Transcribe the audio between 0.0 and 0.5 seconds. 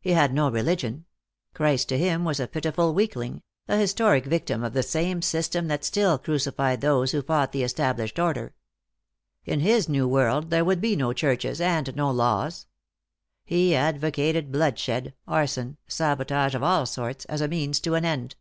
He had no